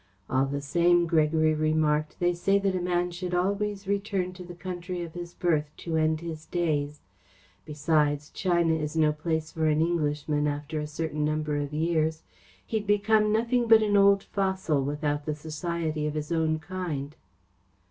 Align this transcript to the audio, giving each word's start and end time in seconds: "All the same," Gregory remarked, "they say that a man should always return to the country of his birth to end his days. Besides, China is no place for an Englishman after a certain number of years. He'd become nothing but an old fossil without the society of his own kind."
"All 0.27 0.47
the 0.47 0.61
same," 0.61 1.05
Gregory 1.05 1.53
remarked, 1.53 2.15
"they 2.17 2.33
say 2.33 2.57
that 2.57 2.73
a 2.75 2.81
man 2.81 3.11
should 3.11 3.35
always 3.35 3.87
return 3.87 4.33
to 4.33 4.43
the 4.43 4.55
country 4.55 5.03
of 5.03 5.13
his 5.13 5.35
birth 5.35 5.69
to 5.77 5.95
end 5.95 6.21
his 6.21 6.47
days. 6.47 7.01
Besides, 7.65 8.31
China 8.31 8.73
is 8.73 8.95
no 8.97 9.13
place 9.13 9.51
for 9.51 9.67
an 9.67 9.79
Englishman 9.79 10.47
after 10.47 10.79
a 10.79 10.87
certain 10.87 11.23
number 11.23 11.57
of 11.57 11.71
years. 11.71 12.23
He'd 12.65 12.87
become 12.87 13.31
nothing 13.31 13.67
but 13.67 13.83
an 13.83 13.95
old 13.95 14.23
fossil 14.23 14.83
without 14.83 15.25
the 15.27 15.35
society 15.35 16.07
of 16.07 16.15
his 16.15 16.31
own 16.31 16.57
kind." 16.57 17.15